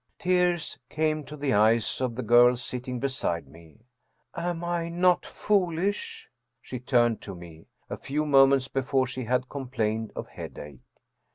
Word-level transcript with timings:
Tears 0.17 0.79
came 0.89 1.23
to 1.25 1.37
the 1.37 1.53
eyes 1.53 2.01
of 2.01 2.15
the 2.15 2.23
girl 2.23 2.55
sitting 2.57 2.97
beside 2.99 3.47
me." 3.47 3.81
Am 4.35 4.63
I 4.63 4.89
not 4.89 5.27
foolish?" 5.27 6.27
She 6.59 6.79
turned 6.79 7.21
to 7.21 7.35
me. 7.35 7.67
A 7.87 7.97
few 7.97 8.25
moments 8.25 8.67
before 8.67 9.05
she 9.05 9.25
had 9.25 9.47
complained 9.47 10.11
of 10.15 10.25
headache. 10.29 10.79